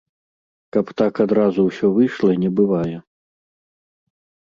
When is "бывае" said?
2.63-2.97